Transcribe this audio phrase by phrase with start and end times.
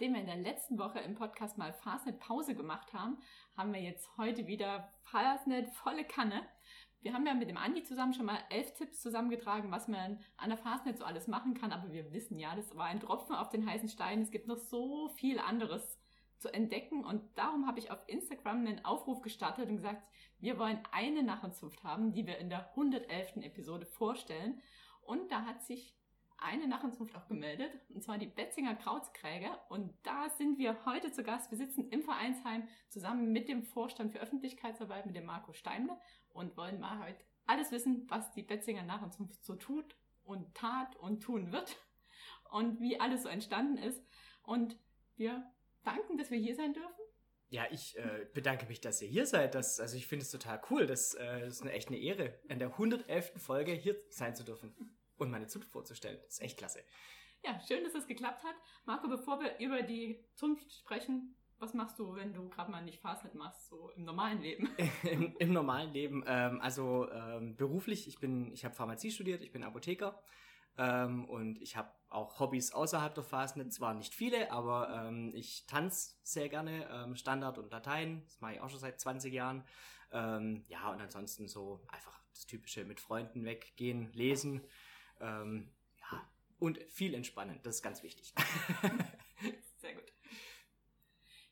[0.00, 3.18] Nachdem wir in der letzten Woche im Podcast mal Fastnet Pause gemacht haben,
[3.54, 6.40] haben wir jetzt heute wieder Fastnet volle Kanne
[7.02, 10.50] wir haben ja mit dem Andi zusammen schon mal elf Tipps zusammengetragen, was man an
[10.50, 11.72] der Fastnet so alles machen kann.
[11.72, 14.20] Aber wir wissen ja, das war ein Tropfen auf den heißen Stein.
[14.20, 15.98] Es gibt noch so viel anderes
[16.36, 17.04] zu entdecken.
[17.04, 20.02] Und darum habe ich auf Instagram einen Aufruf gestartet und gesagt,
[20.40, 23.36] wir wollen eine Narrenzunft haben, die wir in der 111.
[23.44, 24.60] Episode vorstellen.
[25.00, 25.94] Und da hat sich
[26.42, 29.60] eine Narrenzunft auch gemeldet, und zwar die Betzinger Krautskräger.
[29.68, 31.50] Und da sind wir heute zu Gast.
[31.50, 35.98] Wir sitzen im Vereinsheim zusammen mit dem Vorstand für Öffentlichkeitsarbeit, mit dem Marco Steimle
[36.32, 41.20] und wollen mal heute alles wissen, was die Betzinger Narrenzunft so tut und tat und
[41.20, 41.76] tun wird
[42.50, 44.02] und wie alles so entstanden ist.
[44.42, 44.78] Und
[45.16, 45.44] wir
[45.84, 46.94] danken, dass wir hier sein dürfen.
[47.48, 49.56] Ja, ich äh, bedanke mich, dass ihr hier seid.
[49.56, 50.86] Das, also ich finde es total cool.
[50.86, 53.32] Das, äh, das ist eine, echt eine Ehre, in der 111.
[53.42, 54.72] Folge hier sein zu dürfen
[55.20, 56.18] und meine Zunft vorzustellen.
[56.24, 56.80] Das ist echt klasse.
[57.44, 58.54] Ja, schön, dass es geklappt hat.
[58.84, 63.00] Marco, bevor wir über die Zunft sprechen, was machst du, wenn du gerade mal nicht
[63.00, 64.68] Fastnet machst, so im normalen Leben?
[65.04, 69.52] Im, Im, normalen Leben, ähm, also ähm, beruflich, ich bin, ich habe Pharmazie studiert, ich
[69.52, 70.22] bin Apotheker
[70.78, 75.66] ähm, und ich habe auch Hobbys außerhalb der Fastnet, zwar nicht viele, aber ähm, ich
[75.66, 79.64] tanze sehr gerne, ähm, Standard und Latein, das mache ich auch schon seit 20 Jahren.
[80.12, 84.62] Ähm, ja, und ansonsten so einfach das Typische mit Freunden weggehen, lesen.
[85.20, 88.32] Ähm, ja, und viel entspannen, das ist ganz wichtig.
[89.76, 90.12] Sehr gut.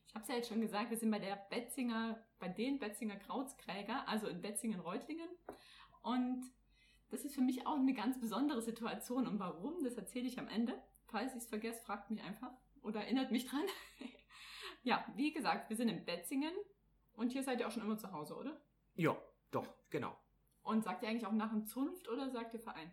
[0.07, 3.15] Ich habe es ja jetzt schon gesagt, wir sind bei der Betzinger, bei den Betzinger
[3.15, 5.29] Krautskräger, also in Betzingen-Reutlingen.
[6.01, 6.43] Und
[7.09, 9.27] das ist für mich auch eine ganz besondere Situation.
[9.27, 10.81] Und warum, das erzähle ich am Ende.
[11.07, 12.51] Falls ich es vergesse, fragt mich einfach
[12.81, 13.63] oder erinnert mich dran.
[14.83, 16.53] ja, wie gesagt, wir sind in Betzingen
[17.13, 18.61] und hier seid ihr auch schon immer zu Hause, oder?
[18.95, 19.17] Ja,
[19.51, 20.15] doch, genau.
[20.61, 22.91] Und sagt ihr eigentlich auch nach dem Zunft oder sagt ihr Verein?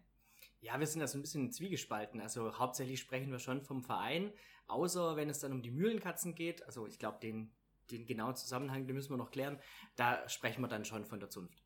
[0.61, 2.21] Ja, wir sind da so ein bisschen zwiegespalten.
[2.21, 4.33] Also hauptsächlich sprechen wir schon vom Verein,
[4.67, 6.65] außer wenn es dann um die Mühlenkatzen geht.
[6.65, 7.53] Also ich glaube, den,
[7.91, 9.61] den genauen Zusammenhang, den müssen wir noch klären.
[9.97, 11.63] Da sprechen wir dann schon von der Zunft.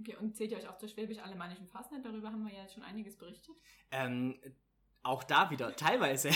[0.00, 2.04] Okay, und zählt ihr euch auch zur schwäbisch-alemannischen Fastnet?
[2.04, 3.54] Darüber haben wir ja schon einiges berichtet.
[3.92, 4.40] Ähm,
[5.02, 6.30] auch da wieder, teilweise.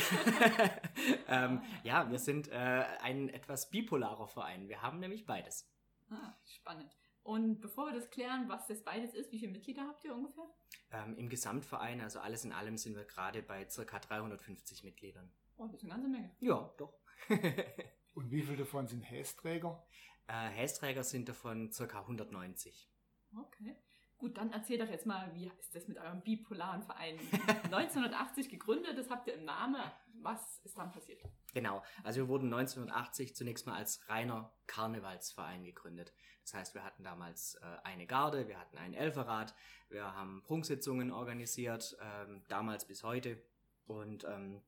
[1.29, 4.69] ähm, ja, wir sind äh, ein etwas bipolarer Verein.
[4.69, 5.69] Wir haben nämlich beides.
[6.11, 6.97] Ah, spannend.
[7.27, 10.49] Und bevor wir das klären, was das beides ist, wie viele Mitglieder habt ihr ungefähr?
[10.93, 15.29] Ähm, Im Gesamtverein, also alles in allem, sind wir gerade bei circa 350 Mitgliedern.
[15.57, 16.31] Oh, das ist eine ganze Menge.
[16.39, 17.01] Ja, doch.
[18.15, 19.85] Und wie viele davon sind Hästräger?
[20.29, 22.89] Äh, Hästräger sind davon circa 190.
[23.37, 23.75] Okay.
[24.19, 27.19] Gut, dann erzähl doch jetzt mal, wie ist das mit eurem bipolaren Verein?
[27.65, 29.81] 1980 gegründet, das habt ihr im Namen.
[30.23, 31.23] Was ist dann passiert?
[31.53, 36.15] Genau, also wir wurden 1980 zunächst mal als reiner Karnevalsverein gegründet.
[36.43, 39.55] Das heißt, wir hatten damals äh, eine Garde, wir hatten einen Elferrat,
[39.89, 43.43] wir haben Prunksitzungen organisiert, ähm, damals bis heute.
[43.87, 44.63] Und ähm,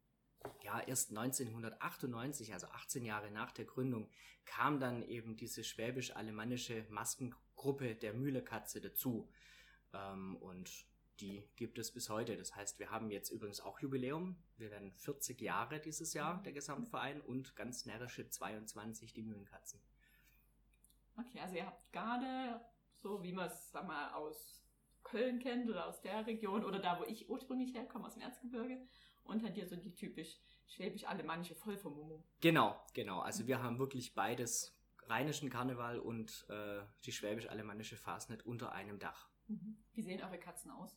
[0.62, 4.08] ja, erst 1998, also 18 Jahre nach der Gründung,
[4.44, 9.28] kam dann eben diese schwäbisch-alemannische Maskengruppe der Mühlekatze dazu.
[9.92, 10.86] Ähm, und
[11.20, 12.36] die gibt es bis heute.
[12.36, 14.36] Das heißt, wir haben jetzt übrigens auch Jubiläum.
[14.56, 19.80] Wir werden 40 Jahre dieses Jahr, der Gesamtverein, und ganz närrische 22, die Mühlenkatzen.
[21.16, 22.60] Okay, also ihr habt Garde,
[22.94, 24.62] so wie man es, sag mal, aus
[25.02, 28.86] Köln kennt oder aus der Region oder da, wo ich ursprünglich herkomme, aus dem Erzgebirge
[29.28, 32.24] und hat hier so die typisch schwäbisch-alemannische Vollvermummung.
[32.40, 33.20] Genau, genau.
[33.20, 39.28] Also wir haben wirklich beides, rheinischen Karneval und äh, die schwäbisch-alemannische Fastnet unter einem Dach.
[39.46, 39.78] Mhm.
[39.92, 40.96] Wie sehen eure Katzen aus?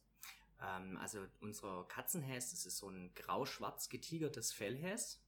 [0.62, 5.24] Ähm, also unser Katzenhäs, das ist so ein grau-schwarz getigertes Fellhäs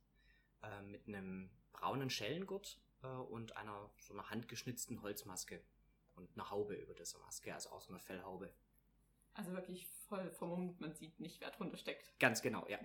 [0.61, 5.61] äh, mit einem braunen Schellengurt äh, und einer so einer handgeschnitzten Holzmaske
[6.15, 8.53] und einer Haube über dieser Maske, also auch so eine Fellhaube.
[9.33, 12.17] Also wirklich voll vermummt, man sieht nicht, wer drunter steckt.
[12.19, 12.77] Ganz genau, ja.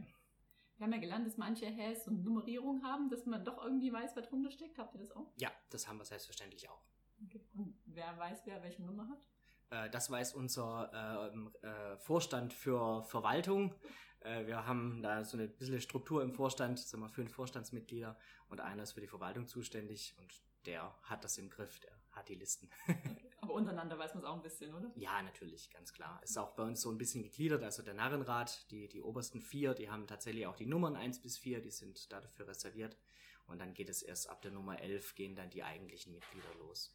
[0.76, 4.12] Wir haben ja gelernt, dass manche Häs eine Nummerierung haben, dass man doch irgendwie weiß,
[4.14, 4.78] wer drunter steckt.
[4.78, 5.32] Habt ihr das auch?
[5.36, 6.80] Ja, das haben wir selbstverständlich auch.
[7.24, 7.44] Okay.
[7.54, 9.26] Und wer weiß, wer welche Nummer hat?
[9.70, 13.74] Äh, das weiß unser äh, äh, Vorstand für Verwaltung.
[14.20, 18.16] Äh, wir haben da so eine bisschen Struktur im Vorstand, sagen wir fünf Vorstandsmitglieder
[18.48, 20.32] und einer ist für die Verwaltung zuständig und
[20.66, 22.70] der hat das im Griff, der hat die Listen.
[23.48, 24.92] Aber untereinander weiß man es auch ein bisschen, oder?
[24.94, 26.20] Ja, natürlich, ganz klar.
[26.22, 29.40] Es ist auch bei uns so ein bisschen gegliedert, also der Narrenrat, die, die obersten
[29.40, 32.98] vier, die haben tatsächlich auch die Nummern eins bis vier, die sind dafür reserviert.
[33.46, 36.94] Und dann geht es erst ab der Nummer 11 gehen dann die eigentlichen Mitglieder los.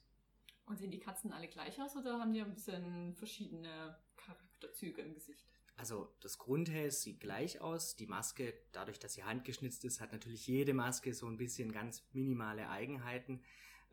[0.68, 5.16] Und sehen die Katzen alle gleich aus oder haben die ein bisschen verschiedene Charakterzüge im
[5.16, 5.48] Gesicht?
[5.76, 7.96] Also das Grundhäs sieht gleich aus.
[7.96, 12.04] Die Maske, dadurch, dass sie handgeschnitzt ist, hat natürlich jede Maske so ein bisschen ganz
[12.14, 13.42] minimale Eigenheiten.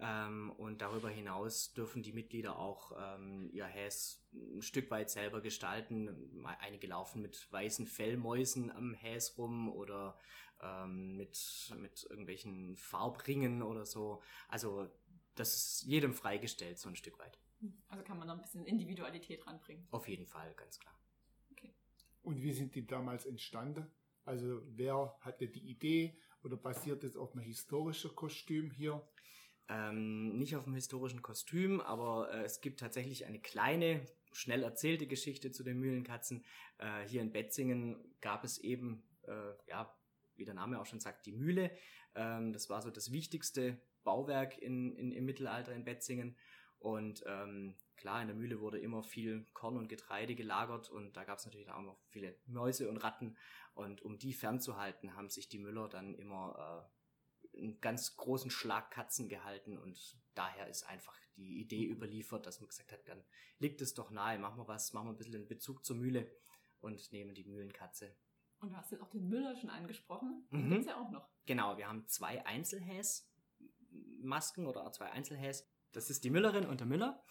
[0.02, 5.40] Ähm, und darüber hinaus dürfen die Mitglieder auch ähm, ihr Häs ein Stück weit selber
[5.40, 6.42] gestalten.
[6.60, 10.18] Einige laufen mit weißen Fellmäusen am Häs rum oder
[10.62, 14.22] ähm, mit, mit irgendwelchen Farbringen oder so.
[14.48, 14.88] Also
[15.34, 17.38] das ist jedem freigestellt, so ein Stück weit.
[17.88, 19.86] Also kann man noch ein bisschen Individualität ranbringen.
[19.90, 20.98] Auf jeden Fall, ganz klar.
[21.52, 21.74] Okay.
[22.22, 23.86] Und wie sind die damals entstanden?
[24.24, 29.06] Also wer hatte die Idee oder basiert es auf einem historischen Kostüm hier?
[29.70, 35.06] Ähm, nicht auf einem historischen Kostüm, aber äh, es gibt tatsächlich eine kleine, schnell erzählte
[35.06, 36.44] Geschichte zu den Mühlenkatzen.
[36.78, 39.96] Äh, hier in Betzingen gab es eben, äh, ja,
[40.34, 41.70] wie der Name auch schon sagt, die Mühle.
[42.16, 46.36] Ähm, das war so das wichtigste Bauwerk in, in, im Mittelalter in Betzingen.
[46.80, 51.22] Und ähm, klar, in der Mühle wurde immer viel Korn und Getreide gelagert und da
[51.22, 53.36] gab es natürlich auch noch viele Mäuse und Ratten.
[53.74, 56.99] Und um die fernzuhalten, haben sich die Müller dann immer äh,
[57.56, 62.68] einen ganz großen Schlag Katzen gehalten und daher ist einfach die Idee überliefert, dass man
[62.68, 63.22] gesagt hat, dann
[63.58, 66.30] liegt es doch nahe, machen wir was, machen wir ein bisschen einen Bezug zur Mühle
[66.80, 68.14] und nehmen die Mühlenkatze.
[68.60, 70.46] Und du hast jetzt auch den Müller schon angesprochen.
[70.52, 70.70] Den mhm.
[70.70, 71.28] gibt ja auch noch.
[71.46, 75.66] Genau, wir haben zwei Einzelhäs-Masken oder zwei Einzelhäs.
[75.92, 77.24] Das ist die Müllerin und der Müller.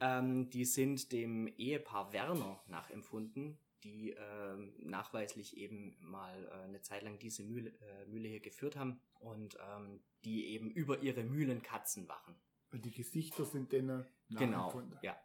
[0.00, 7.02] Ähm, die sind dem Ehepaar Werner nachempfunden, die äh, nachweislich eben mal äh, eine Zeit
[7.02, 12.08] lang diese Mühle, äh, Mühle hier geführt haben und ähm, die eben über ihre Mühlenkatzen
[12.08, 12.34] wachen.
[12.72, 15.16] Und die Gesichter sind denen Genau, ja.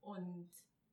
[0.00, 0.50] Und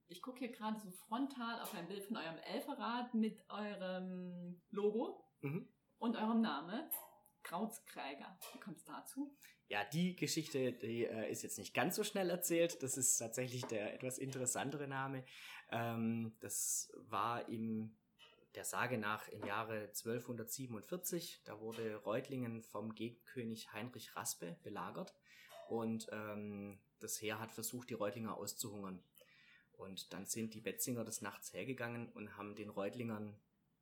[0.08, 5.24] ich gucke hier gerade so frontal auf ein Bild von eurem Elferrad mit eurem Logo
[5.42, 5.68] mhm.
[6.00, 6.90] und eurem Name.
[7.44, 8.38] Krautskräger.
[8.54, 9.36] Wie kommt es dazu?
[9.70, 12.82] Ja, die Geschichte, die äh, ist jetzt nicht ganz so schnell erzählt.
[12.82, 15.24] Das ist tatsächlich der etwas interessantere Name.
[15.72, 17.96] Ähm, das war im
[18.56, 21.42] der Sage nach im Jahre 1247.
[21.46, 25.14] Da wurde Reutlingen vom Gegenkönig Heinrich Raspe belagert
[25.70, 29.04] und ähm, das Heer hat versucht, die Reutlinger auszuhungern.
[29.74, 33.40] Und dann sind die Betzinger des Nachts hergegangen und haben den Reutlingern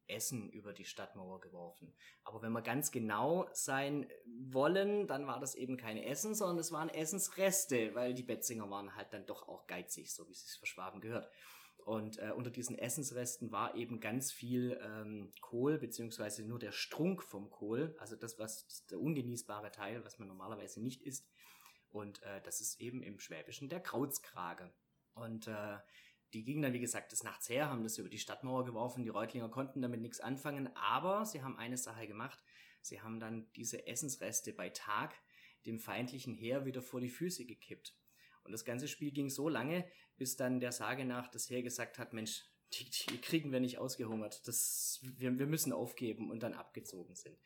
[0.09, 1.93] Essen über die Stadtmauer geworfen.
[2.23, 6.71] Aber wenn wir ganz genau sein wollen, dann war das eben keine Essen, sondern es
[6.71, 10.59] waren Essensreste, weil die Betzinger waren halt dann doch auch geizig, so wie es sich
[10.59, 11.29] für Schwaben gehört.
[11.87, 17.23] Und äh, unter diesen Essensresten war eben ganz viel ähm, Kohl, beziehungsweise nur der Strunk
[17.23, 21.29] vom Kohl, also das, was der ungenießbare Teil, was man normalerweise nicht isst.
[21.89, 24.69] Und äh, das ist eben im Schwäbischen der Krautskrage.
[25.13, 25.77] Und äh,
[26.33, 29.03] die gingen dann, wie gesagt, des Nachts her, haben das über die Stadtmauer geworfen.
[29.03, 32.43] Die Reutlinger konnten damit nichts anfangen, aber sie haben eine Sache gemacht.
[32.81, 35.15] Sie haben dann diese Essensreste bei Tag
[35.65, 37.95] dem feindlichen Heer wieder vor die Füße gekippt.
[38.43, 39.85] Und das ganze Spiel ging so lange,
[40.17, 43.77] bis dann der Sage nach das Heer gesagt hat, Mensch, die, die kriegen wir nicht
[43.77, 44.47] ausgehungert.
[44.47, 47.37] Das, wir, wir müssen aufgeben und dann abgezogen sind.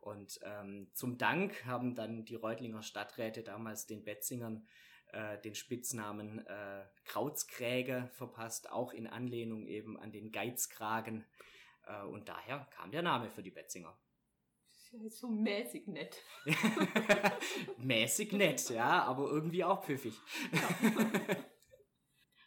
[0.00, 4.66] Und ähm, zum Dank haben dann die Reutlinger Stadträte damals den Betzingern
[5.14, 11.24] äh, den Spitznamen äh, Krautskräger verpasst, auch in Anlehnung eben an den Geizkragen.
[11.86, 13.96] Äh, und daher kam der Name für die Betzinger.
[15.08, 16.20] So mäßig nett.
[17.78, 20.20] mäßig nett, ja, aber irgendwie auch pfiffig.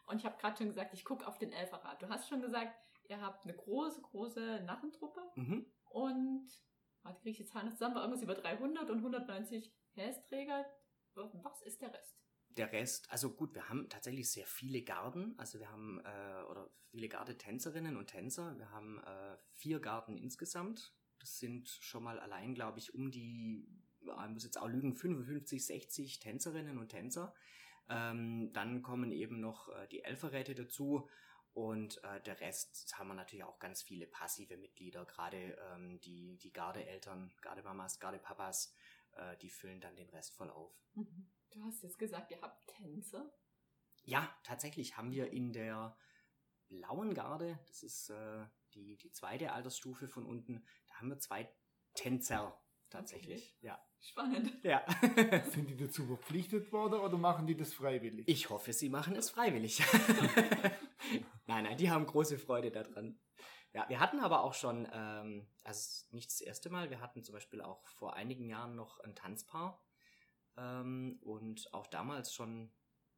[0.07, 2.01] Und ich habe gerade schon gesagt, ich gucke auf den Elferrat.
[2.01, 2.73] Du hast schon gesagt,
[3.09, 5.65] ihr habt eine große, große Narrentruppe mhm.
[5.89, 6.49] und,
[7.03, 10.65] warte, kriege ich die Zahlen zusammen, war irgendwas über 300 und 190 Hästräger.
[11.15, 12.26] Was ist der Rest?
[12.57, 16.69] Der Rest, also gut, wir haben tatsächlich sehr viele Garden, also wir haben äh, oder
[16.89, 18.57] viele Gardetänzerinnen und Tänzer.
[18.57, 20.93] Wir haben äh, vier Garden insgesamt.
[21.19, 23.67] Das sind schon mal allein, glaube ich, um die,
[24.01, 27.33] ich muss jetzt auch lügen, 55, 60 Tänzerinnen und Tänzer.
[27.89, 31.07] Ähm, dann kommen eben noch äh, die Elferräte dazu
[31.53, 36.37] und äh, der Rest haben wir natürlich auch ganz viele passive Mitglieder, gerade ähm, die,
[36.37, 38.73] die Gardeeltern, Gardemamas, Gardepapas,
[39.13, 40.73] äh, die füllen dann den Rest voll auf.
[40.93, 41.29] Mhm.
[41.51, 43.31] Du hast jetzt gesagt, ihr habt Tänze.
[44.03, 45.97] Ja, tatsächlich haben wir in der
[46.67, 51.49] blauen Garde, das ist äh, die, die zweite Altersstufe von unten, da haben wir zwei
[51.93, 53.55] Tänzer tatsächlich.
[53.57, 53.67] Okay.
[53.67, 53.83] Ja.
[53.99, 54.63] Spannend.
[54.63, 54.85] Ja.
[55.49, 58.27] Sind die dazu verpflichtet worden oder machen die das freiwillig?
[58.27, 59.81] Ich hoffe, sie machen es freiwillig.
[61.47, 63.19] nein, nein, die haben große Freude daran.
[63.73, 67.33] Ja, wir hatten aber auch schon, ähm, also nicht das erste Mal, wir hatten zum
[67.33, 69.83] Beispiel auch vor einigen Jahren noch ein Tanzpaar,
[70.57, 72.71] ähm, und auch damals schon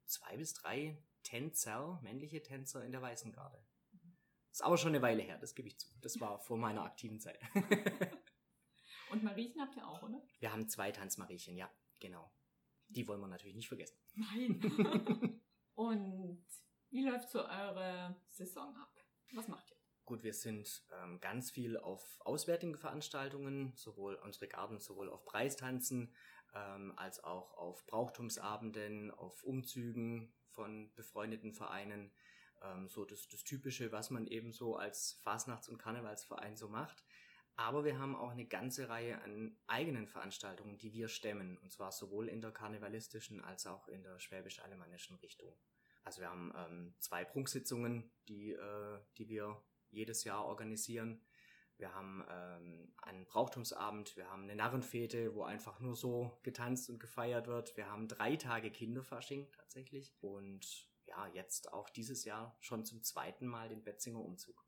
[0.05, 3.63] zwei bis drei Tänzer, männliche Tänzer in der Weißen Garde.
[4.51, 5.87] Ist aber schon eine Weile her, das gebe ich zu.
[6.01, 7.39] Das war vor meiner aktiven Zeit.
[9.11, 10.21] Und Mariechen habt ihr auch, oder?
[10.39, 12.31] Wir haben zwei Tanzmariechen, ja, genau.
[12.87, 13.97] Die wollen wir natürlich nicht vergessen.
[14.13, 15.41] Nein.
[15.75, 16.45] Und
[16.89, 18.93] wie läuft so eure Saison ab?
[19.33, 19.77] Was macht ihr?
[20.05, 26.13] Gut, wir sind ähm, ganz viel auf auswärtigen Veranstaltungen, sowohl unsere Garten, sowohl auf Preistanzen,
[26.53, 32.11] ähm, als auch auf Brauchtumsabenden, auf Umzügen von befreundeten Vereinen.
[32.61, 37.03] Ähm, so das, das Typische, was man eben so als Fasnachts- und Karnevalsverein so macht.
[37.55, 41.57] Aber wir haben auch eine ganze Reihe an eigenen Veranstaltungen, die wir stemmen.
[41.57, 45.53] Und zwar sowohl in der karnevalistischen als auch in der schwäbisch-alemannischen Richtung.
[46.03, 51.21] Also wir haben ähm, zwei Prunksitzungen, die, äh, die wir jedes Jahr organisieren.
[51.79, 56.99] Wir haben ähm, einen Brauchtumsabend, wir haben eine Narrenfete, wo einfach nur so getanzt und
[56.99, 57.75] gefeiert wird.
[57.77, 63.47] Wir haben drei Tage Kinderfasching tatsächlich und ja, jetzt auch dieses Jahr schon zum zweiten
[63.47, 64.65] Mal den Betzinger Umzug.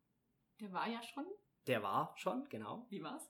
[0.60, 1.26] Der war ja schon.
[1.68, 2.88] Der war schon, genau.
[2.90, 3.30] Wie war's?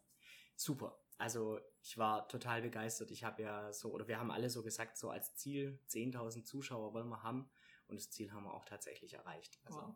[0.56, 1.04] Super.
[1.18, 3.12] Also ich war total begeistert.
[3.12, 6.94] Ich habe ja so, oder wir haben alle so gesagt, so als Ziel 10.000 Zuschauer
[6.94, 7.50] wollen wir haben
[7.88, 9.60] und das Ziel haben wir auch tatsächlich erreicht.
[9.66, 9.96] Also Wow.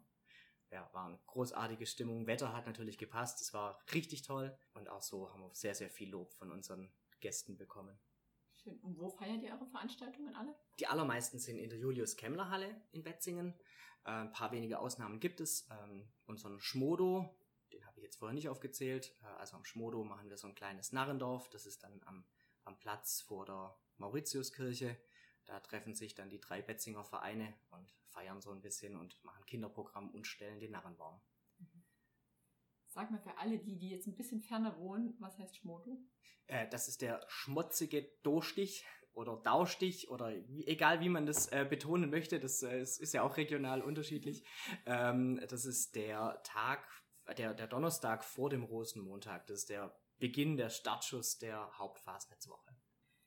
[0.72, 2.27] Ja, war eine großartige Stimmung.
[2.27, 3.41] Wetter hat natürlich gepasst.
[3.41, 4.57] Es war richtig toll.
[4.74, 7.98] Und auch so haben wir sehr, sehr viel Lob von unseren Gästen bekommen.
[8.53, 8.77] Schön.
[8.79, 10.55] Und wo feiert ihr eure Veranstaltungen alle?
[10.79, 13.53] Die allermeisten sind in der Julius-Kemmler-Halle in Betzingen.
[14.05, 15.67] Äh, ein paar wenige Ausnahmen gibt es.
[15.69, 17.38] Ähm, unseren Schmodo,
[17.72, 19.15] den habe ich jetzt vorher nicht aufgezählt.
[19.22, 21.50] Äh, also am Schmodo machen wir so ein kleines Narrendorf.
[21.50, 22.25] Das ist dann am,
[22.63, 24.98] am Platz vor der Mauritiuskirche.
[25.46, 29.46] Da treffen sich dann die drei Betzinger Vereine und feiern so ein bisschen und machen
[29.46, 31.22] Kinderprogramm und stellen den Narrenbaum.
[32.88, 35.98] Sag mal für alle, die, die jetzt ein bisschen ferner wohnen, was heißt Schmodo?
[36.48, 41.66] Äh, das ist der schmutzige Dostich oder Daustich oder wie, egal wie man das äh,
[41.70, 44.46] betonen möchte, das äh, ist ja auch regional unterschiedlich.
[44.86, 46.88] Ähm, das ist der Tag,
[47.38, 49.46] der, der Donnerstag vor dem Rosenmontag.
[49.48, 52.75] Das ist der Beginn, der Startschuss der Hauptfasnetzwoche.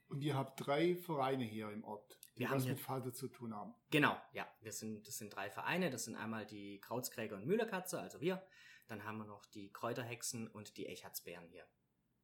[0.09, 3.55] Und ihr habt drei Vereine hier im Ort, die Wir was mit Vater zu tun
[3.55, 3.75] haben.
[3.91, 5.91] Genau, ja, wir sind, das sind drei Vereine.
[5.91, 8.43] Das sind einmal die Krautskräger und Mühlerkatze, also wir.
[8.87, 11.67] Dann haben wir noch die Kräuterhexen und die Echardsbären hier.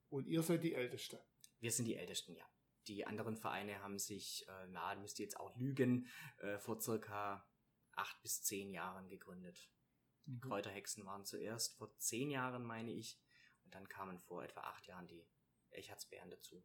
[0.09, 1.23] Und ihr seid die Älteste.
[1.61, 2.45] Wir sind die Ältesten, ja.
[2.87, 6.07] Die anderen Vereine haben sich, äh, na, müsst ihr jetzt auch lügen,
[6.39, 7.47] äh, vor circa
[7.93, 9.71] acht bis zehn Jahren gegründet.
[10.27, 13.21] Die Kräuterhexen waren zuerst vor zehn Jahren, meine ich,
[13.65, 15.27] und dann kamen vor etwa acht Jahren die
[15.71, 16.65] Echardsbären dazu.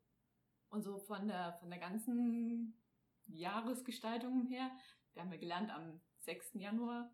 [0.69, 2.79] Und so von der, von der ganzen
[3.27, 4.71] Jahresgestaltung her,
[5.13, 6.53] wir haben ja gelernt, am 6.
[6.55, 7.13] Januar,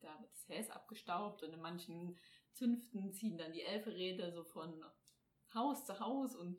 [0.00, 2.16] da wird das Häs abgestaubt und in manchen
[2.52, 4.84] Zünften ziehen dann die Elferräder so von
[5.54, 6.58] Haus zu Haus und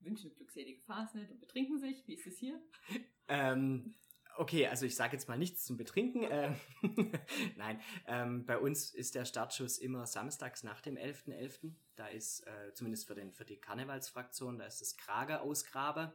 [0.00, 2.06] wünschen glückselige Fasnet und betrinken sich.
[2.06, 2.60] Wie ist es hier?
[3.26, 3.94] Ähm,
[4.36, 6.26] okay, also ich sage jetzt mal nichts zum Betrinken.
[6.30, 6.56] Ähm,
[7.56, 11.72] Nein, ähm, bei uns ist der Startschuss immer samstags nach dem 11.11.
[11.96, 16.12] Da ist äh, zumindest für, den, für die Karnevalsfraktion, da ist das Krager Ausgrabe.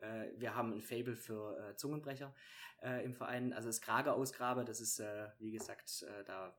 [0.00, 2.34] Äh, wir haben ein Fable für äh, Zungenbrecher
[2.82, 3.52] äh, im Verein.
[3.52, 6.56] Also das Krager Ausgrabe, das ist, äh, wie gesagt, äh, da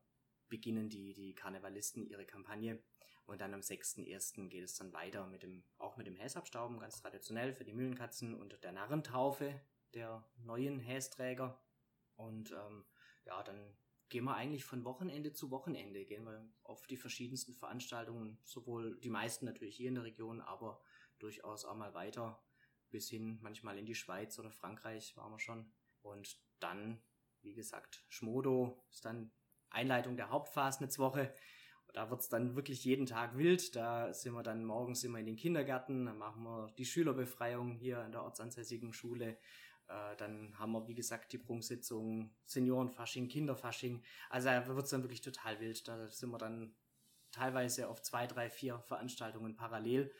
[0.50, 2.82] beginnen die, die Karnevalisten ihre Kampagne.
[3.26, 4.48] Und dann am 6.1.
[4.50, 8.34] geht es dann weiter mit dem, auch mit dem Häsabstauben, ganz traditionell für die Mühlenkatzen
[8.34, 9.62] und der Narrentaufe
[9.94, 11.62] der neuen Hästräger.
[12.16, 12.86] Und ähm,
[13.26, 13.76] ja, dann
[14.10, 19.10] gehen wir eigentlich von Wochenende zu Wochenende, gehen wir auf die verschiedensten Veranstaltungen, sowohl die
[19.10, 20.82] meisten natürlich hier in der Region, aber
[21.20, 22.42] durchaus auch mal weiter
[22.90, 25.72] bis hin manchmal in die Schweiz oder Frankreich waren wir schon.
[26.02, 27.02] Und dann,
[27.42, 29.32] wie gesagt, Schmodo ist dann
[29.70, 31.34] Einleitung der Hauptfasnetzwoche.
[31.94, 33.76] Da wird's dann wirklich jeden Tag wild.
[33.76, 38.04] Da sind wir dann morgens immer in den Kindergärten, dann machen wir die Schülerbefreiung hier
[38.06, 39.38] in der ortsansässigen Schule.
[39.90, 44.04] Äh, dann haben wir, wie gesagt, die Prunksitzung, Seniorenfasching, Kinderfasching.
[44.30, 45.88] Also da wird's dann wirklich total wild.
[45.88, 46.76] Da sind wir dann
[47.32, 50.14] teilweise auf zwei, drei, vier Veranstaltungen parallel.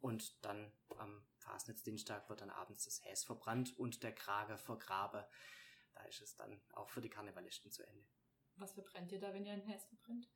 [0.00, 5.26] Und dann am Fasnetzdienerstag wird dann abends das Häs verbrannt und der Krage vergrabe.
[5.94, 8.06] Da ist es dann auch für die Karnevalisten zu Ende.
[8.56, 10.28] Was verbrennt ihr da, wenn ihr ein Häs verbrennt?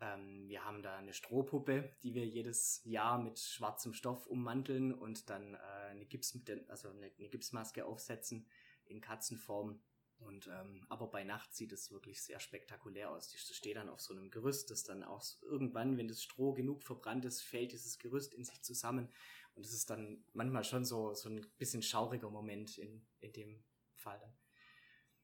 [0.00, 5.30] Ähm, wir haben da eine Strohpuppe, die wir jedes Jahr mit schwarzem Stoff ummanteln und
[5.30, 5.58] dann äh,
[5.90, 6.38] eine, Gips,
[6.68, 8.46] also eine, eine Gipsmaske aufsetzen
[8.84, 9.80] in Katzenform.
[10.18, 13.30] Und ähm, aber bei Nacht sieht es wirklich sehr spektakulär aus.
[13.30, 16.82] Das steht dann auf so einem Gerüst, das dann auch irgendwann, wenn das Stroh genug
[16.82, 19.10] verbrannt ist, fällt dieses Gerüst in sich zusammen.
[19.54, 23.64] Und es ist dann manchmal schon so, so ein bisschen schauriger Moment in, in dem
[23.94, 24.36] Fall dann.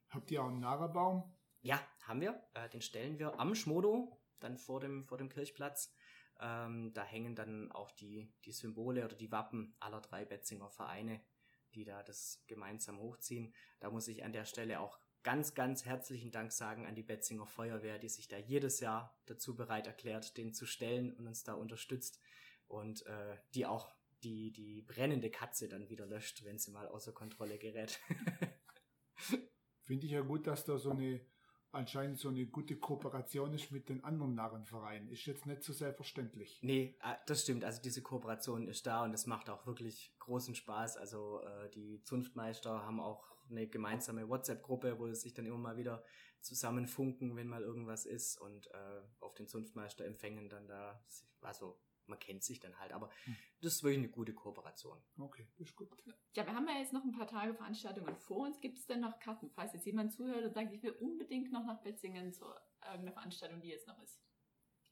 [0.09, 1.35] Habt ihr auch einen Narrenbaum?
[1.61, 2.43] Ja, haben wir.
[2.53, 5.93] Äh, den stellen wir am Schmodo, dann vor dem, vor dem Kirchplatz.
[6.39, 11.21] Ähm, da hängen dann auch die, die Symbole oder die Wappen aller drei Betzinger Vereine,
[11.73, 13.53] die da das gemeinsam hochziehen.
[13.79, 17.47] Da muss ich an der Stelle auch ganz, ganz herzlichen Dank sagen an die Betzinger
[17.47, 21.53] Feuerwehr, die sich da jedes Jahr dazu bereit erklärt, den zu stellen und uns da
[21.53, 22.19] unterstützt.
[22.67, 27.11] und äh, die auch die, die brennende Katze dann wieder löscht, wenn sie mal außer
[27.11, 27.99] Kontrolle gerät.
[29.81, 31.19] Finde ich ja gut, dass da so eine
[31.73, 35.09] anscheinend so eine gute Kooperation ist mit den anderen Narrenvereinen.
[35.09, 36.59] Ist jetzt nicht so selbstverständlich.
[36.61, 37.63] Nee, äh, das stimmt.
[37.63, 40.97] Also diese Kooperation ist da und es macht auch wirklich großen Spaß.
[40.97, 45.77] Also äh, die Zunftmeister haben auch eine gemeinsame WhatsApp-Gruppe, wo sie sich dann immer mal
[45.77, 46.03] wieder
[46.41, 51.03] zusammenfunken, wenn mal irgendwas ist und äh, auf den Zunftmeister-Empfängen dann da,
[51.41, 53.35] also man kennt sich dann halt, aber hm.
[53.61, 54.97] das ist wirklich eine gute Kooperation.
[55.17, 55.89] Okay, das ist gut.
[56.35, 58.59] Ja, wir haben ja jetzt noch ein paar Tage Veranstaltungen vor uns.
[58.59, 61.65] Gibt es denn noch Karten, falls jetzt jemand zuhört und sagt, ich will unbedingt noch
[61.65, 62.45] nach Betzingen zu
[62.81, 64.19] irgendeiner Veranstaltung, die jetzt noch ist?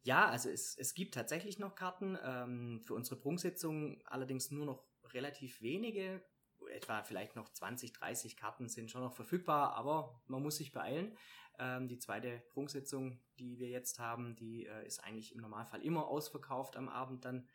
[0.03, 2.17] Ja, also es, es gibt tatsächlich noch Karten.
[2.23, 6.23] Ähm, für unsere Prunksitzung allerdings nur noch relativ wenige
[6.69, 11.17] etwa vielleicht noch 20, 30 Karten sind schon noch verfügbar, aber man muss sich beeilen.
[11.61, 16.07] Ähm, die zweite Prunksitzung, die wir jetzt haben, die äh, ist eigentlich im Normalfall immer
[16.07, 17.47] ausverkauft am Abend dann.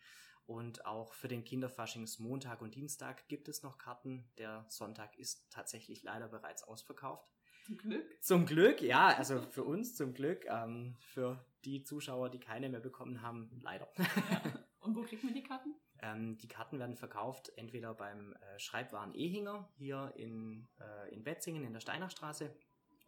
[0.46, 4.30] Und auch für den Kinderfaschings-Montag und Dienstag gibt es noch Karten.
[4.38, 7.28] Der Sonntag ist tatsächlich leider bereits ausverkauft.
[7.66, 8.22] Zum Glück.
[8.22, 10.46] Zum Glück, ja, also für uns zum Glück.
[10.46, 13.88] Ähm, für die Zuschauer, die keine mehr bekommen haben, leider.
[13.98, 14.42] Ja.
[14.78, 15.75] Und wo kriegt man die Karten?
[16.02, 21.64] Ähm, die Karten werden verkauft entweder beim äh, Schreibwaren Ehinger hier in, äh, in Wetzingen
[21.64, 22.54] in der Steinerstraße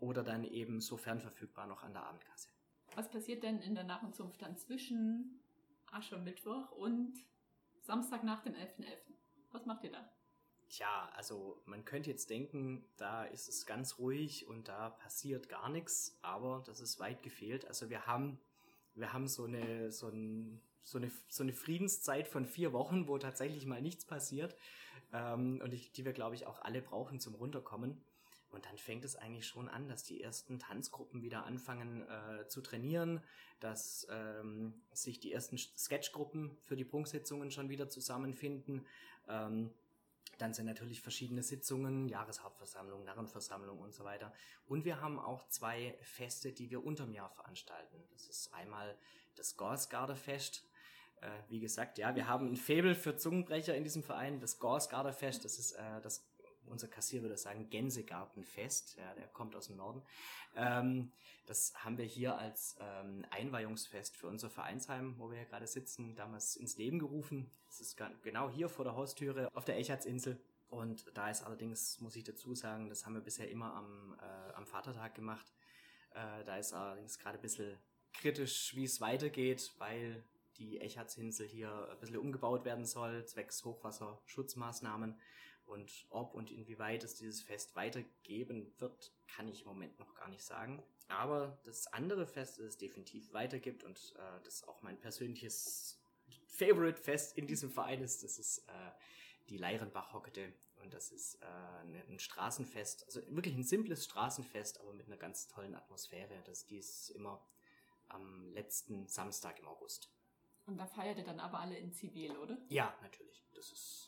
[0.00, 2.48] oder dann eben sofern verfügbar noch an der Abendkasse.
[2.94, 5.40] Was passiert denn in der Narrenzunft dann zwischen
[5.90, 7.14] Aschermittwoch und
[7.80, 8.80] Samstag nach dem 11.11.?
[8.80, 8.96] .11.?
[9.52, 10.10] Was macht ihr da?
[10.68, 15.70] Tja, also man könnte jetzt denken, da ist es ganz ruhig und da passiert gar
[15.70, 17.66] nichts, aber das ist weit gefehlt.
[17.66, 18.38] Also wir haben,
[18.94, 23.18] wir haben so eine, so ein so eine, so eine Friedenszeit von vier Wochen, wo
[23.18, 24.56] tatsächlich mal nichts passiert
[25.12, 28.00] ähm, und ich, die wir, glaube ich, auch alle brauchen zum Runterkommen.
[28.50, 32.62] Und dann fängt es eigentlich schon an, dass die ersten Tanzgruppen wieder anfangen äh, zu
[32.62, 33.22] trainieren,
[33.60, 38.86] dass ähm, sich die ersten Sketchgruppen für die Prunksitzungen schon wieder zusammenfinden.
[39.28, 39.70] Ähm,
[40.38, 44.32] dann sind natürlich verschiedene Sitzungen, Jahreshauptversammlung, Narrenversammlung und so weiter.
[44.66, 47.96] Und wir haben auch zwei Feste, die wir unterm Jahr veranstalten.
[48.12, 48.96] Das ist einmal
[49.34, 50.64] das Gorsgarderfest.
[51.20, 54.38] Äh, wie gesagt, ja, wir haben ein Faible für Zungenbrecher in diesem Verein.
[54.38, 56.24] Das Gorsgarderfest, das ist äh, das,
[56.68, 58.96] unser Kassier würde sagen, Gänsegartenfest.
[58.96, 60.02] Ja, der kommt aus dem Norden.
[60.56, 61.12] Ähm,
[61.46, 66.14] das haben wir hier als ähm, Einweihungsfest für unser Vereinsheim, wo wir hier gerade sitzen,
[66.14, 67.50] damals ins Leben gerufen.
[67.66, 70.40] Das ist genau hier vor der Haustüre auf der Echartsinsel.
[70.68, 74.52] Und da ist allerdings, muss ich dazu sagen, das haben wir bisher immer am, äh,
[74.54, 75.46] am Vatertag gemacht.
[76.10, 77.78] Äh, da ist allerdings gerade ein bisschen
[78.12, 80.24] kritisch, wie es weitergeht, weil
[80.58, 85.18] die Echartsinsel hier ein bisschen umgebaut werden soll, zwecks Hochwasserschutzmaßnahmen.
[85.68, 90.28] Und ob und inwieweit es dieses Fest weitergeben wird, kann ich im Moment noch gar
[90.28, 90.82] nicht sagen.
[91.08, 96.00] Aber das andere Fest, das es definitiv weitergibt und äh, das auch mein persönliches
[96.46, 98.90] Favorite-Fest in diesem Verein ist, das ist äh,
[99.48, 100.52] die Leirenbach-Hockete.
[100.82, 105.48] Und das ist äh, ein Straßenfest, also wirklich ein simples Straßenfest, aber mit einer ganz
[105.48, 106.42] tollen Atmosphäre.
[106.44, 107.44] Das, die ist immer
[108.08, 110.10] am letzten Samstag im August.
[110.66, 112.58] Und da feiert ihr dann aber alle in Zivil, oder?
[112.68, 113.44] Ja, natürlich.
[113.54, 114.07] Das ist.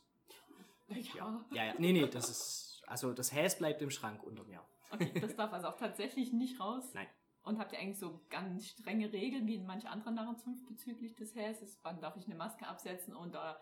[1.15, 1.45] Ja.
[1.53, 1.75] Ja, ja.
[1.79, 2.83] Nee, nee, das ist.
[2.87, 4.61] Also das Häs bleibt im Schrank unter mir.
[4.91, 6.85] Okay, das darf also auch tatsächlich nicht raus.
[6.95, 7.07] Nein.
[7.43, 11.35] Und habt ihr eigentlich so ganz strenge Regeln wie in manch anderen Narrenzunft bezüglich des
[11.35, 11.79] Häses?
[11.83, 13.59] Wann darf ich eine Maske absetzen und da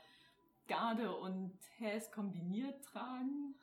[0.67, 3.55] Garde und Häs kombiniert tragen?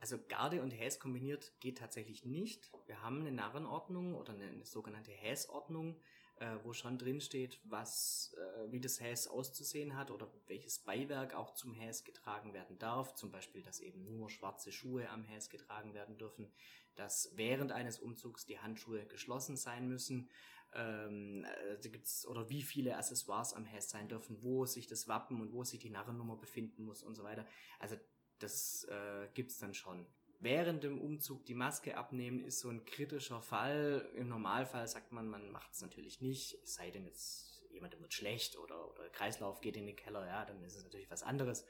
[0.00, 2.70] Also Garde und Häs kombiniert geht tatsächlich nicht.
[2.86, 5.96] Wir haben eine Narrenordnung oder eine, eine sogenannte Häsordnung,
[6.40, 11.34] äh, wo schon drin steht, was, äh, wie das Häs auszusehen hat oder welches Beiwerk
[11.34, 13.14] auch zum Häs getragen werden darf.
[13.14, 16.50] Zum Beispiel, dass eben nur schwarze Schuhe am Häs getragen werden dürfen,
[16.96, 20.30] dass während eines Umzugs die Handschuhe geschlossen sein müssen,
[20.72, 25.40] ähm, äh, gibt's, oder wie viele Accessoires am Häs sein dürfen, wo sich das Wappen
[25.40, 27.46] und wo sich die Narrennummer befinden muss und so weiter.
[27.78, 27.96] Also
[28.38, 30.06] das äh, gibt's dann schon
[30.40, 34.10] während dem Umzug die Maske abnehmen ist so ein kritischer Fall.
[34.14, 38.12] Im Normalfall sagt man, man macht es natürlich nicht, es sei denn jetzt jemand wird
[38.12, 41.64] schlecht oder, oder Kreislauf geht in den Keller, ja, dann ist es natürlich was anderes.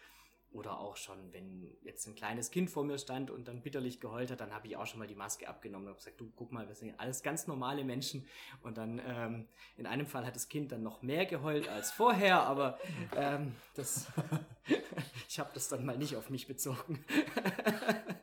[0.53, 4.33] Oder auch schon, wenn jetzt ein kleines Kind vor mir stand und dann bitterlich geheult
[4.33, 6.67] hat, dann habe ich auch schon mal die Maske abgenommen und gesagt, du guck mal,
[6.67, 8.27] wir sind alles ganz normale Menschen.
[8.63, 12.43] Und dann ähm, in einem Fall hat das Kind dann noch mehr geheult als vorher,
[12.43, 12.81] aber
[13.15, 14.09] ähm, das
[15.29, 17.05] ich habe das dann mal nicht auf mich bezogen.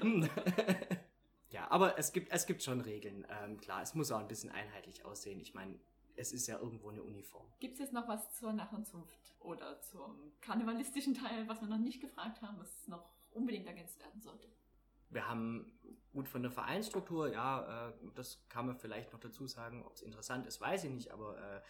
[1.50, 3.26] ja, aber es gibt, es gibt schon Regeln.
[3.42, 5.40] Ähm, klar, es muss auch ein bisschen einheitlich aussehen.
[5.40, 5.78] Ich meine,
[6.16, 7.46] es ist ja irgendwo eine Uniform.
[7.60, 12.00] Gibt es jetzt noch was zur Narrenzunft oder zum karnevalistischen Teil, was wir noch nicht
[12.00, 14.48] gefragt haben, was noch unbedingt ergänzt werden sollte?
[15.10, 15.72] Wir haben
[16.12, 19.84] gut von der Vereinsstruktur, ja, äh, das kann man vielleicht noch dazu sagen.
[19.84, 21.62] Ob es interessant ist, weiß ich nicht, aber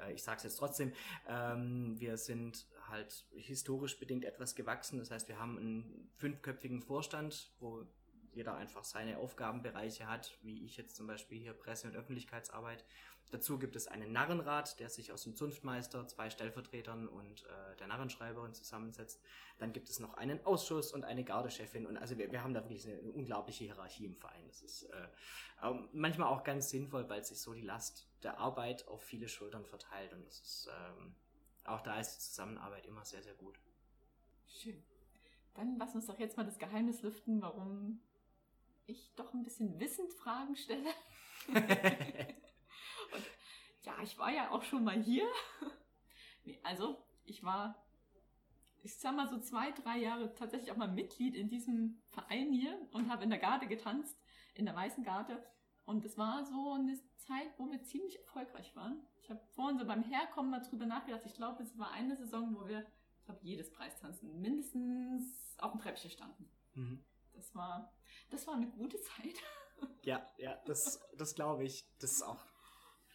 [0.00, 0.92] äh, ich sage es jetzt trotzdem.
[1.28, 4.98] Ähm, wir sind halt historisch bedingt etwas gewachsen.
[4.98, 7.86] Das heißt, wir haben einen fünfköpfigen Vorstand, wo
[8.32, 12.84] jeder einfach seine Aufgabenbereiche hat, wie ich jetzt zum Beispiel hier Presse- und Öffentlichkeitsarbeit.
[13.30, 17.88] Dazu gibt es einen Narrenrat, der sich aus dem Zunftmeister, zwei Stellvertretern und äh, der
[17.88, 19.20] Narrenschreiberin zusammensetzt.
[19.58, 21.86] Dann gibt es noch einen Ausschuss und eine Gardechefin.
[21.86, 24.46] Und also wir, wir haben da wirklich eine, unglaubliche Hierarchie im Verein.
[24.46, 29.02] Das ist äh, manchmal auch ganz sinnvoll, weil sich so die Last der Arbeit auf
[29.02, 30.12] viele Schultern verteilt.
[30.12, 31.14] Und das ist ähm,
[31.64, 33.58] auch da ist die Zusammenarbeit immer sehr, sehr gut.
[34.46, 34.82] Schön.
[35.54, 38.00] Dann lass uns doch jetzt mal das Geheimnis lüften, warum
[38.86, 40.90] ich doch ein bisschen wissend Fragen stelle.
[43.12, 43.24] Und
[43.82, 45.26] ja, ich war ja auch schon mal hier.
[46.44, 47.84] nee, also, ich war,
[48.82, 52.78] ich sag mal so zwei, drei Jahre tatsächlich auch mal Mitglied in diesem Verein hier
[52.92, 54.18] und habe in der Garde getanzt,
[54.54, 55.44] in der Weißen Garde.
[55.84, 59.06] Und es war so eine Zeit, wo wir ziemlich erfolgreich waren.
[59.20, 61.24] Ich habe vorhin so beim Herkommen mal drüber nachgedacht.
[61.26, 62.86] Ich glaube, es war eine Saison, wo wir,
[63.18, 66.50] ich glaube, jedes Preistanzen mindestens auf dem Treppchen standen.
[66.74, 67.04] Mhm.
[67.32, 67.92] Das war,
[68.30, 69.34] das war eine gute Zeit.
[70.02, 71.84] Ja, ja, das, das glaube ich.
[71.98, 72.44] Das ist auch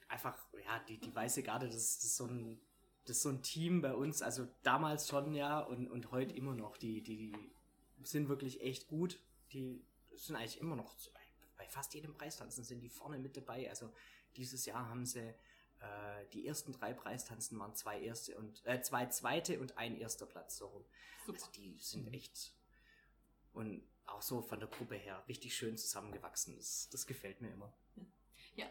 [0.09, 2.59] einfach, ja, die, die Weiße Garde, das, das, ist so ein,
[3.05, 6.53] das ist so ein Team bei uns, also damals schon, ja, und, und heute immer
[6.53, 6.77] noch.
[6.77, 7.33] Die, die,
[8.03, 9.19] sind wirklich echt gut.
[9.51, 10.95] Die sind eigentlich immer noch,
[11.57, 13.69] bei, fast jedem Preistanzen sind die vorne mit dabei.
[13.69, 13.93] Also
[14.35, 15.19] dieses Jahr haben sie
[15.79, 20.25] äh, die ersten drei Preistanzen waren zwei erste und äh, zwei zweite und ein erster
[20.25, 20.85] Platz so rum.
[21.27, 22.53] Also die sind echt
[23.53, 26.55] und auch so von der Gruppe her richtig schön zusammengewachsen.
[26.55, 27.71] Das, das gefällt mir immer.
[27.95, 28.03] Ja,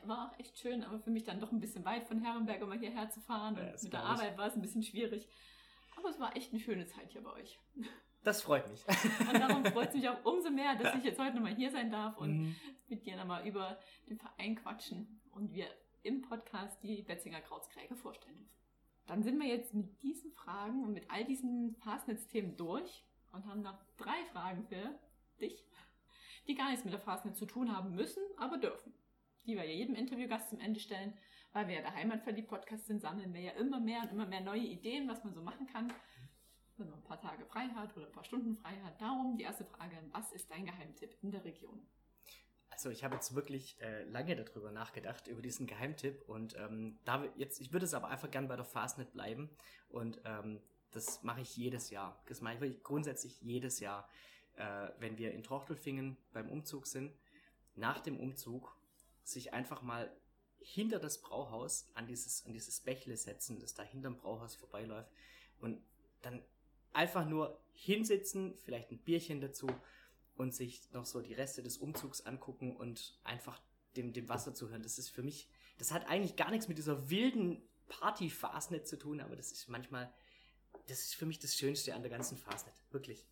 [0.08, 2.68] war auch echt schön, aber für mich dann doch ein bisschen weit von Herrenberg, um
[2.68, 3.56] mal hierher zu fahren.
[3.56, 5.28] Ja, und mit der Arbeit war es ein bisschen schwierig.
[5.96, 7.58] Aber es war echt eine schöne Zeit hier bei euch.
[8.22, 8.84] Das freut mich.
[9.20, 11.90] Und darum freut es mich auch umso mehr, dass ich jetzt heute nochmal hier sein
[11.90, 12.56] darf und mhm.
[12.88, 15.66] mit dir nochmal über den Verein quatschen und wir
[16.02, 18.52] im Podcast die Betzinger Krautskräge vorstellen dürfen.
[19.06, 23.62] Dann sind wir jetzt mit diesen Fragen und mit all diesen Fastnetz-Themen durch und haben
[23.62, 24.98] noch drei Fragen für
[25.40, 25.64] dich,
[26.46, 28.92] die gar nichts mit der Fastnet zu tun haben müssen, aber dürfen
[29.48, 31.14] die wir ja jedem Interviewgast zum Ende stellen,
[31.52, 34.61] weil wir ja der Heimatverliebt-Podcast sind, sammeln wir ja immer mehr und immer mehr neue
[34.61, 35.92] Ideen, was man so machen kann,
[36.76, 39.00] wenn man ein paar Tage frei hat oder ein paar Stunden frei hat.
[39.00, 41.80] Darum die erste Frage, was ist dein Geheimtipp in der Region?
[42.68, 47.24] Also ich habe jetzt wirklich äh, lange darüber nachgedacht, über diesen Geheimtipp und ähm, da
[47.37, 49.50] jetzt, ich würde es aber einfach gern bei der Fastnet bleiben
[49.88, 50.61] und ähm,
[50.92, 52.22] das mache ich jedes Jahr.
[52.26, 54.08] Das mache ich grundsätzlich jedes Jahr,
[54.54, 57.12] äh, wenn wir in Trochtelfingen beim Umzug sind.
[57.74, 58.77] Nach dem Umzug
[59.30, 60.10] sich einfach mal
[60.60, 65.10] hinter das Brauhaus an dieses, an dieses Bächle setzen, das da hinterm Brauhaus vorbeiläuft
[65.60, 65.80] und
[66.22, 66.42] dann
[66.92, 69.68] einfach nur hinsitzen, vielleicht ein Bierchen dazu
[70.36, 73.60] und sich noch so die Reste des Umzugs angucken und einfach
[73.96, 74.82] dem, dem Wasser zuhören.
[74.82, 79.20] Das ist für mich, das hat eigentlich gar nichts mit dieser wilden Party-Fastnet zu tun,
[79.20, 80.12] aber das ist manchmal,
[80.86, 82.74] das ist für mich das Schönste an der ganzen Fastnet.
[82.90, 83.26] Wirklich.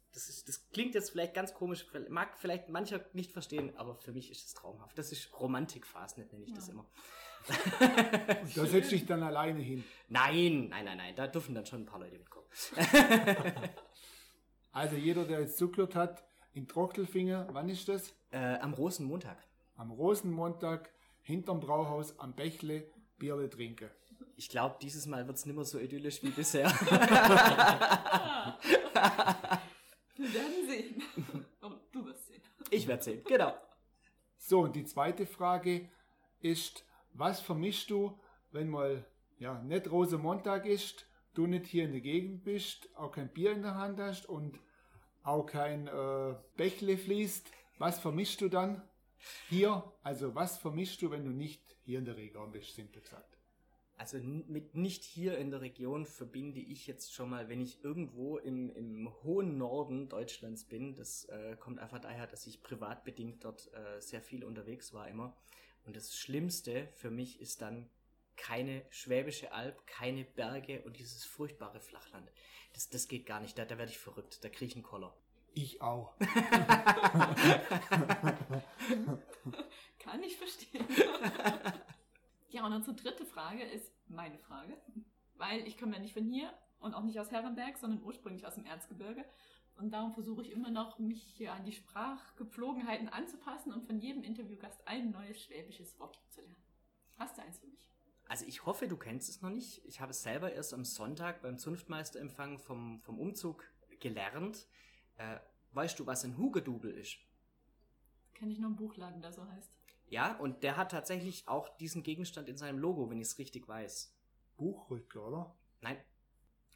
[0.77, 4.53] Klingt jetzt vielleicht ganz komisch, mag vielleicht mancher nicht verstehen, aber für mich ist es
[4.53, 4.99] traumhaft.
[4.99, 6.57] Das ist Romantik-Fastnet, nenne ich ja.
[6.57, 6.85] das immer.
[7.49, 7.49] Und
[8.59, 9.85] da setzt dich dann alleine hin.
[10.11, 12.45] Nein, nein, nein, nein, da dürfen dann schon ein paar Leute mitkommen.
[14.73, 18.13] also jeder, der jetzt zugehört hat, in Trochtelfinger, wann ist das?
[18.31, 19.39] Äh, am Rosenmontag.
[19.77, 20.91] Am Rosenmontag,
[21.23, 22.87] hinterm Brauhaus, am Bächle,
[23.17, 23.89] Bierle trinken.
[24.37, 26.71] Ich glaube, dieses Mal wird es nicht mehr so idyllisch wie bisher.
[30.17, 31.03] Wir werden sehen.
[31.63, 32.43] Oh, du wirst sehen.
[32.71, 33.55] Ich werde sehen, genau.
[34.39, 35.89] So, und die zweite Frage
[36.41, 38.19] ist, was vermischst du,
[38.53, 39.05] wenn mal
[39.39, 43.63] ja, nicht Rosemontag ist, du nicht hier in der Gegend bist, auch kein Bier in
[43.63, 44.61] der Hand hast und
[45.23, 47.51] auch kein äh, Bächle fließt?
[47.79, 48.83] Was vermischst du dann
[49.49, 49.93] hier?
[50.03, 53.36] Also was vermischst du, wenn du nicht hier in der Region bist, simpel gesagt?
[53.97, 58.37] Also mit nicht hier in der Region verbinde ich jetzt schon mal, wenn ich irgendwo
[58.37, 60.97] im, im hohen Norden Deutschlands bin.
[60.97, 65.09] Das äh, kommt einfach daher, dass ich privat bedingt dort äh, sehr viel unterwegs war
[65.09, 65.35] immer.
[65.85, 67.89] Und das Schlimmste für mich ist dann
[68.37, 72.31] keine Schwäbische Alb, keine Berge und dieses furchtbare Flachland.
[72.75, 75.17] Das, das geht gar nicht, da, da werde ich verrückt, da kriege ich einen Koller.
[75.55, 76.13] Ich auch.
[79.99, 80.85] Kann ich verstehen.
[82.57, 84.79] Ja, und unsere dritte Frage ist meine Frage,
[85.35, 88.55] weil ich komme ja nicht von hier und auch nicht aus Herrenberg, sondern ursprünglich aus
[88.55, 89.27] dem Erzgebirge.
[89.77, 94.89] Und darum versuche ich immer noch, mich an die Sprachgepflogenheiten anzupassen und von jedem Interviewgast
[94.89, 96.57] ein neues schwäbisches Wort zu lernen.
[97.19, 97.91] Hast du eins für mich?
[98.27, 99.85] Also ich hoffe, du kennst es noch nicht.
[99.85, 103.65] Ich habe es selber erst am Sonntag beim Zunftmeisterempfang vom, vom Umzug
[104.01, 104.67] gelernt.
[105.19, 105.41] Äh,
[105.73, 107.19] weißt du, was ein Hugedubel ist?
[108.33, 109.77] Kenne ich noch einen Buchladen, der so heißt.
[110.09, 113.67] Ja, und der hat tatsächlich auch diesen Gegenstand in seinem Logo, wenn ich es richtig
[113.67, 114.15] weiß.
[114.57, 115.57] Buchrücker, oder?
[115.81, 115.99] Nein,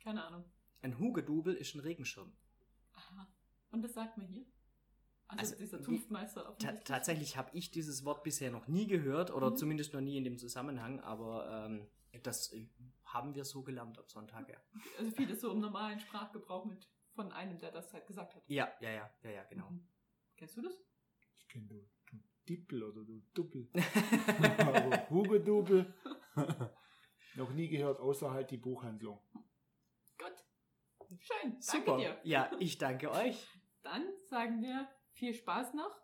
[0.02, 0.44] Keine Ahnung.
[0.82, 2.32] ein Hugedubel ist ein Regenschirm.
[2.94, 3.28] Aha.
[3.70, 4.44] Und das sagt man hier?
[5.28, 9.50] Also, Also, dieser Zunftmeister Ta tatsächlich habe ich dieses Wort bisher noch nie gehört oder
[9.50, 9.56] Mhm.
[9.56, 11.86] zumindest noch nie in dem Zusammenhang, aber ähm,
[12.24, 12.66] das äh,
[13.04, 14.56] haben wir so gelernt am Sonntag, ja.
[14.98, 18.42] Also vieles so im normalen Sprachgebrauch mit von einem, der das halt gesagt hat.
[18.48, 19.70] Ja, ja, ja, ja, ja, genau.
[19.70, 19.86] Mhm.
[20.36, 20.74] Kennst du das?
[21.38, 21.88] Ich kenne du
[22.50, 23.70] Dippel oder du Duppel.
[24.58, 25.94] Aber Hugedubel.
[27.36, 29.20] Noch nie gehört, außer halt die Buchhandlung.
[30.18, 31.20] Gut.
[31.20, 31.52] Schön.
[31.52, 31.96] Danke Super.
[31.96, 32.20] dir.
[32.24, 33.46] Ja, ich danke euch.
[33.82, 35.96] Dann sagen wir viel Spaß noch.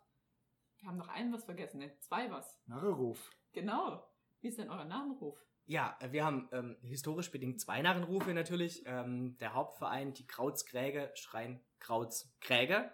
[0.79, 1.97] Wir haben noch einen was vergessen, ne?
[1.99, 2.61] Zwei was.
[2.65, 3.29] Narreruf.
[3.51, 4.09] Genau.
[4.39, 5.37] Wie ist denn euer Namenruf?
[5.65, 8.83] Ja, wir haben ähm, historisch bedingt zwei Narrenrufe natürlich.
[8.85, 12.89] Ähm, der Hauptverein, die Krautskräge, schreien Krautskräge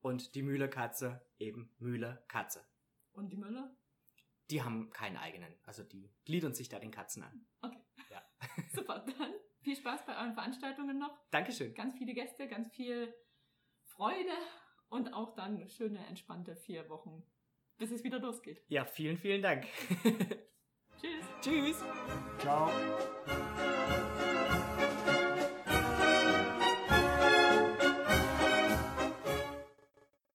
[0.00, 2.66] und die Mühle-Katze eben Mühle-Katze.
[3.16, 3.74] Und die Müller?
[4.50, 7.46] Die haben keinen eigenen, also die gliedern sich da den Katzen an.
[7.62, 7.82] Okay.
[8.10, 8.22] Ja.
[8.74, 9.04] Super.
[9.18, 11.18] Dann viel Spaß bei euren Veranstaltungen noch.
[11.30, 11.74] Dankeschön.
[11.74, 13.12] Ganz viele Gäste, ganz viel
[13.84, 14.36] Freude
[14.88, 17.24] und auch dann schöne, entspannte vier Wochen,
[17.78, 18.62] bis es wieder losgeht.
[18.68, 19.66] Ja, vielen, vielen Dank.
[21.00, 21.26] Tschüss.
[21.40, 21.84] Tschüss.
[22.38, 22.70] Ciao.